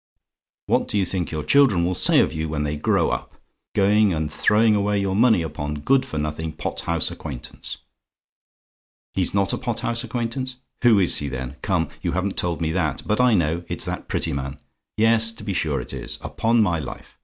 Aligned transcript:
What 0.65 0.87
do 0.87 0.97
you 0.97 1.05
think 1.05 1.29
your 1.29 1.43
children 1.43 1.85
will 1.85 1.93
say 1.93 2.21
of 2.21 2.33
you 2.33 2.49
when 2.49 2.63
they 2.63 2.75
grow 2.75 3.11
up 3.11 3.35
going 3.75 4.13
and 4.13 4.33
throwing 4.33 4.75
away 4.75 4.99
your 4.99 5.15
money 5.15 5.43
upon 5.43 5.75
good 5.75 6.07
for 6.07 6.17
nothing 6.17 6.53
pot 6.53 6.79
house 6.89 7.11
acquaintance? 7.11 7.77
"HE'S 9.13 9.35
NOT 9.35 9.53
A 9.53 9.59
POT 9.59 9.81
HOUSE 9.81 10.03
ACQUAINTANCE? 10.03 10.55
"Who 10.81 10.97
is 10.97 11.19
he, 11.19 11.27
then? 11.27 11.55
Come, 11.61 11.87
you 12.01 12.13
haven't 12.13 12.35
told 12.35 12.61
me 12.61 12.71
that; 12.71 13.03
but 13.05 13.21
I 13.21 13.35
know 13.35 13.63
it's 13.67 13.85
that 13.85 14.07
Prettyman! 14.07 14.57
Yes, 14.97 15.31
to 15.33 15.43
be 15.43 15.53
sure 15.53 15.79
it 15.79 15.93
is! 15.93 16.17
Upon 16.23 16.63
my 16.63 16.79
life! 16.79 17.19